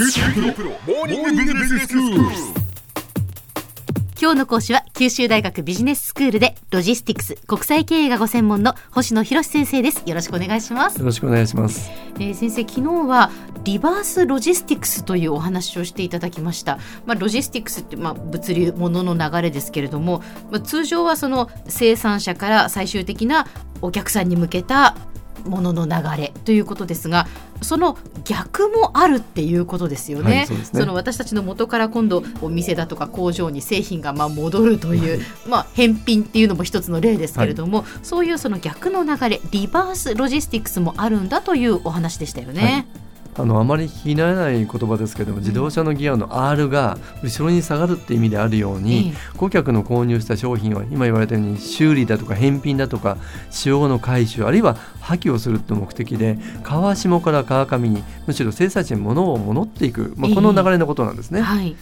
[0.00, 0.06] 今
[4.32, 10.04] 日の講師は九州大学ビジネススクールでロジスティクス国際経営がご専門の星野博先生です。
[10.06, 11.00] よろしくお願いします。
[11.00, 11.90] よろしくお願いします。
[12.20, 13.32] えー先生昨日は
[13.64, 20.22] リバースロジスティクスというお話をしていただきました、まあ、ロジスティクスって、まあ、物流物の流れですけれども、
[20.52, 23.48] まあ、通常はその生産者から最終的な
[23.82, 24.94] お客さんに向けた
[25.48, 27.26] ものの流れということですが
[27.62, 30.36] その逆もあるっていうことですよね。
[30.36, 42.86] はいそねの私たちの元から今度お店だとか工場に製品がまあ戻るという、まあ、返品っていうのも一つの例ですけれども、そういうその逆の流れリバースロジスティクスもあるんだというお話でしたよね。
[43.38, 53.16] あのあまり聞き慣れない言葉ですけども自動車のギアの R が後ろに下がるって意味であるように、顧客の購入した商品は今言われたように修理だとか返品だとか
[53.50, 61.40] 使用後の回収あるいは破棄をするって目的で川下から川上にむしろ生産者に物を戻っていく、まあ、この流れのことなんですね。
[61.40, 61.76] はい、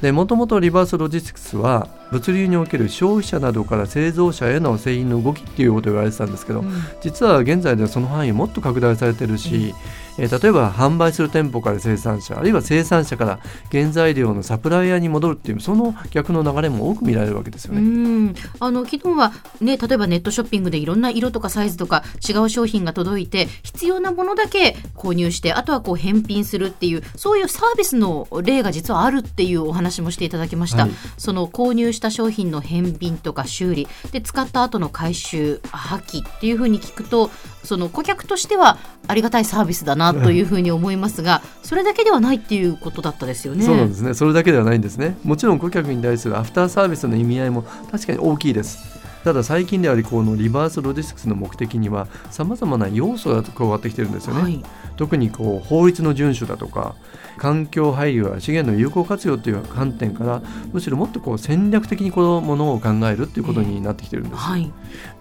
[0.00, 6.72] でもともとリバースロジスティクスは物流における消費者などから製造者への製品の動きっていうことを言われてたんですけど、うん。
[7.00, 9.74] 実は現在ではその範囲もっと拡大されてるし、
[10.18, 13.38] えー例えば販売する店舗から生産者あるいは生産者から
[13.70, 17.82] 原材料のサプライヤーに戻るっていうその逆の流れも多く見られるわけですようね。
[17.82, 18.34] ん。
[18.58, 30.90] あの昨日は、ね、例えばネットショッピングでいろんな色とかサイズとか違う商品が届いて必要なものだけ購入してあとはこう返品するっていうそういうサービスの例が実はあるっていうお話もしていただきました、はい。
[31.16, 33.88] その購入した商品の返品とか修理。
[34.12, 37.30] で使った後の回収破棄っていうふうに聞くと
[37.64, 43.64] その顧客としてはありがたいサービスだなというふうに思いますがそれだけではないっていうことだったですよね。
[43.64, 44.14] そうなんですね。
[44.14, 45.16] それだけではないんですね。
[45.24, 54.62] もちろん顧客に対するアフターサービスの意味合いも確かに大きいですただ最近でありこのリバースロジスティクスの目的にはさまざまな要素が加わってきてるんですよね、はい。
[54.96, 56.94] 特にこう法律の遵守だとか
[57.36, 64.32] 環境配慮や資源の有効活用という観点からむしろもっとこう戦略的にこのものを考えるっていうことになってきてるんです。
[64.32, 64.72] よ、はい。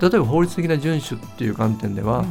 [0.02, 2.26] 例えば法律的な遵守っていう観点では、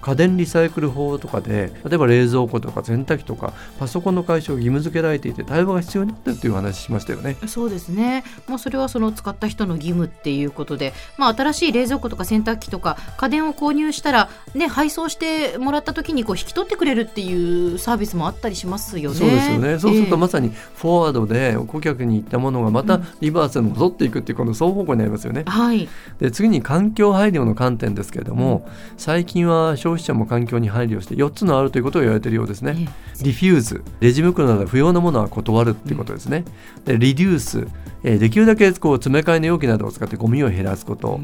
[0.00, 7.36] 家電リサイクル法とかで例えば冷蔵庫とか洗濯機とかパソコンの回収を義務付けられていて対話が必要になっているという話しましたよね。
[7.46, 19.16] そうですね、まあ、それはその使った人の義務っていうことで、まあ、新しい冷蔵庫とか洗濯機とか家電を購入したら、ね、配送してもらった時にこう引き取ってくれるっていうサービスもあったりしますよね。
[19.16, 25.44] そうですよねそうするとええまさにフォワードで顧客に行ったものがまたリバースに戻っていくっていうこの双方向になりますよね。
[25.46, 32.74] はい、で次に環境配慮の観点ですけれども、最近は消費者も環境に配慮して4つのあるということを言われているようですね。
[32.78, 36.44] えディフューズレジ袋など不要なものは断るっていうことですね。
[36.84, 37.68] でリデュース、
[38.04, 41.20] えーできるだけこう詰め替えの容器などを使ってゴミを減らすこと、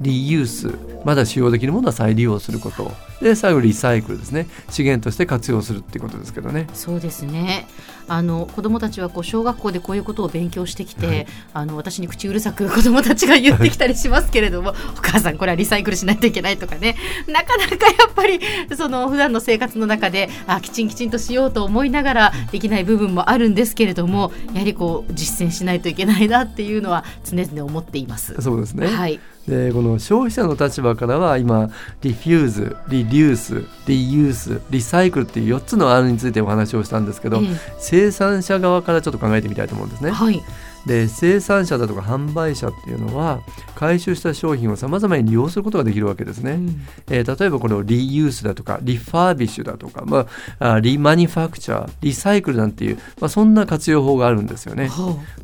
[0.00, 0.78] リユース。
[1.04, 2.92] まだ使用できるものは再利用すること。
[3.20, 4.46] で最後リサイクルですね。
[4.70, 6.66] 資源として活用するっていうことですけどね。
[6.72, 7.66] そうですね。
[8.06, 11.26] あの子どもたちはこう小学校でこういうことを勉強してきて、はい。
[11.52, 16.96] あの私に口うるさく子どもたちが言ってきたりしますけれども、 お母さんこれはリサイクルしないといけないとかね。
[17.26, 18.40] なかなかやっぱり
[18.76, 28.34] その普段の生活の中であきちんきちんとしようと思いながらできない部分もあるんですけれどもやはりこう実践しないといけないなっていうのは常々思っています。
[28.40, 31.68] そうですね、はい、でこの消費者の立場からは今
[32.00, 37.46] リフューズリデュースリユースリサイクルっていう4つの R についてお話をしたんですけど、え
[37.78, 40.08] 生産者側からちょっと考えてみたいと思うんですね。
[40.08, 40.42] えはい、
[40.86, 43.40] で生産者だとか販売者っていうのは
[43.74, 46.52] 回収した商品をさまざまに利用することができるわけですね。
[46.52, 46.80] うん。
[47.10, 50.26] えー例えばこれをリユースだとかリファービッシュだとか、ま
[50.58, 54.90] あ、あリマニファクチャーリサイクルなんていう、まあ、そんな活用法があるんですよね。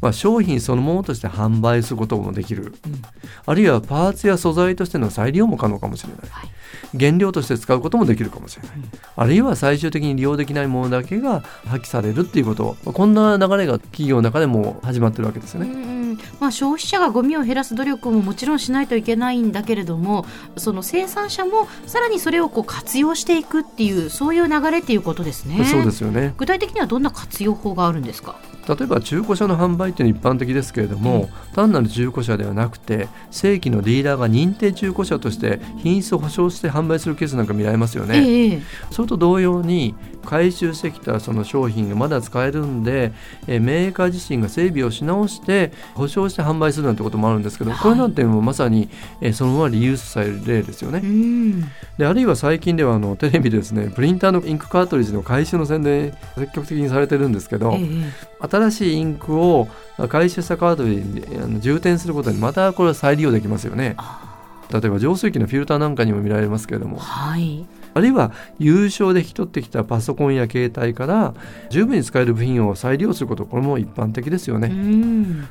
[0.01, 3.03] まあ、商品そのものとして販売することもできる、うん。
[3.47, 6.51] あるいはパーツや素材としての再利用も可能かもしれない、はい。
[6.99, 8.91] 原料として使うこともできるかもしれない、うん。
[9.17, 16.00] あるいは最終的に利用できないものだけが破棄されるっていうこと、まあこんな流れが企業の中でも始まってるわけですよね。
[16.41, 20.25] まあ、消費者がゴミを減らす努力ももちろんしないといけないんだけれども
[20.57, 25.65] その生産者もさらにそれをこう活用していくっていうそういう流れっていうことですね。
[25.65, 28.37] そうですよね具体的にはどんな活用法があるんですか？
[28.69, 38.19] 例えば中古車の販売っていうのは一般的ですけれども、単なる中古車ではなくて正規のディーラーが認定中古車として品質を保証して販売するケースなんか見られますよね。
[38.19, 39.95] ええそれと同様に
[40.25, 43.13] 回収してきたその商品がまだ使えるんで、
[43.47, 47.81] えーメーカー自身が整備をし直して保証して販売するなんてこともあるんですけど、はい。
[47.81, 48.89] これなんてもうまさに、
[49.21, 51.01] えーそのままリユースされる例ですよね。
[51.03, 51.61] うん。
[51.99, 58.13] であるいは最近ではあのテレビでですねプリンターのインクカートリッジの回収の宣伝積極的にされてるんですけど、ええ
[58.43, 59.69] 新しいインクを
[60.09, 63.95] 回収したカートリッジにあの充填することにまたこれは再利用できますよね。
[63.99, 64.27] あ
[64.73, 66.99] 例えば浄水器のフィルターなんかにも見られますけれども。
[66.99, 71.35] はいあるいは優勝で引き取ってきたパソコンや携帯から
[71.71, 74.71] 十分に使える部品を再利用することこれも一般的ですよね。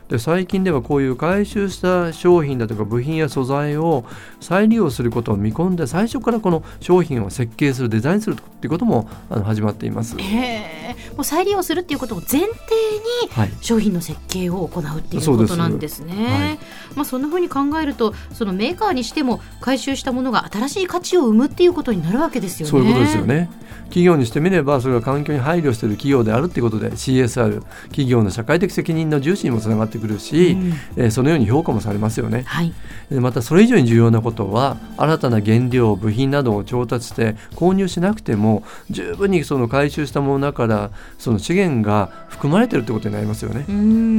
[0.08, 4.06] で最近ではこういう回収した商品だとか部品や素材を
[4.40, 10.18] 再利用することを見込んで最初からこの商品を設計するデザインするっていうこともあの始まっています。
[10.20, 16.14] へもう再利用するっていうことを前提に商品の設計を行うっていうことなんですね。
[16.14, 16.60] はい、
[16.96, 22.72] まあそんなふうに考えるとそのメーカーにしても回収したものが新しい価値を生むっていうことになるわけですよね。
[22.72, 23.50] そういうことですよね。
[23.90, 32.44] 企業にしてみればそれが環境に配慮している企業であるっていうことで CSR 企業の社会的責任の重視にもつながってくるし、うん、えー、そのように評価もされますよね。
[32.46, 32.74] はい、
[33.10, 38.49] でまたそれ以上に重要なことは新たな原料部品などを調達して購入しなくても
[38.90, 43.66] 十分にその回収したものからその資源が含まれているということになりますよね。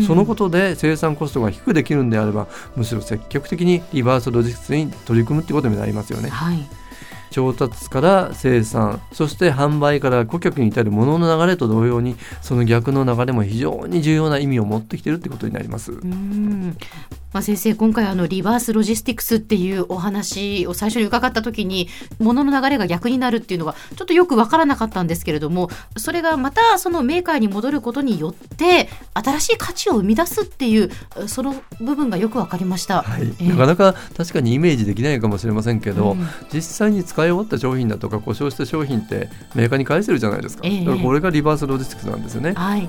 [0.07, 6.29] そのことで生産コストが低くできるんであればむしろ積極的にリバースロジスティクスに取り組むということになりますよね。
[6.29, 6.81] はい
[7.31, 15.93] 調達から生産そして販売から顧客に至るものの流れと同様にその逆の流れも非常に重要な意味を持ってきているということになります。
[17.33, 21.89] うんまあ、先生今回あのリバースロジスティクスっていうお話を最初に伺った時に
[22.19, 30.91] 物の流れが逆になるっていうのがちょっとよく分からなかったんですけれどもそれがまたそのメーカーに戻ることによって新しい価値を生み出すっていう
[31.29, 33.23] その部分がよく分かりました、はい。
[33.23, 42.55] えー、なかなか確かにイメージできないかもしれませんけど、うん、実際に使い終わった商品だとか故障した商品ってメーカーに返せるじゃないですか、えー、だからこれがリバースロジスティクスなんですよね。
[42.55, 42.89] はい、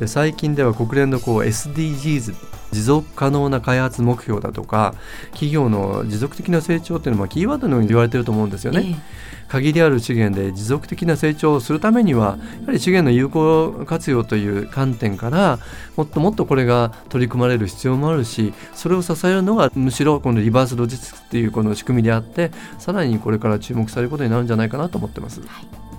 [0.00, 4.94] で最近では国連のこう SDGs 持続可能な開発目標だとか
[5.32, 8.82] 企業の持続的な成長っていうのはキーワードのように言われてると思うんですよね。
[8.84, 15.58] えー限りある資源で持続的な成長をするためにはやはり資源の有効活用という観点から
[15.94, 25.42] もっともっとこれが取り組まれる必要もあるしそれを支えるのがむしろこのリバースロジスティクスっていうこの仕組みであってさらにこれから注目されることになるんじゃないかなと思ってます。
[25.42, 25.91] はい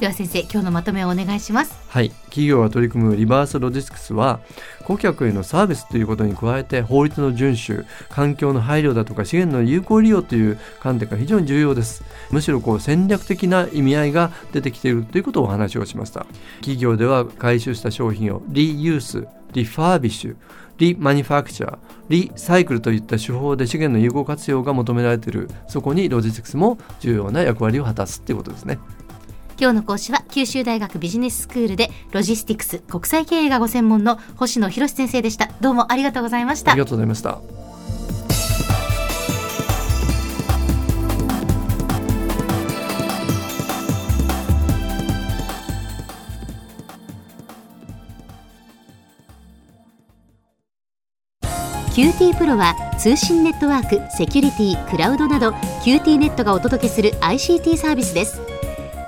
[0.00, 1.78] では先生今日のまとめをお願いします。
[1.88, 2.08] はい。
[2.30, 4.40] 企業が取り組むリバースロジスティクスは
[4.84, 12.02] 顧客へのサービスということに加えて法律の遵守環境の配慮だとか資源の有効利用という観点が非常に重要です。
[12.30, 16.24] むしろこう戦略的な意味合いが出てきているということをお話をしました。
[16.60, 20.36] 企業では回収した商品をリユースリファービッシュ
[20.78, 25.50] リマニファクチャーリサイクルといった手法で資源の有効活用が求められている。
[25.68, 28.78] そこにロジスティクスも重要な役割を果たすということですね。
[29.60, 35.50] 今日の講師は九州大学ビジネススクールでロジスティクス国際経営がご専門の星野博先生でした。
[35.60, 36.72] どうもありがとうございました。
[36.72, 37.42] ありがとうございました。
[51.94, 55.50] QT プロは通信ネットワーク、セキュリティ、クラウドなど
[55.84, 58.49] QT ネットがお届けする ICT サービスです